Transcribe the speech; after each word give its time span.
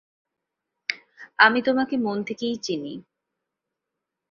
আমি 1.39 1.59
তোমাকে 1.61 1.95
মন 1.97 2.17
থেকেই 2.23 2.55
চিনি। 2.63 2.93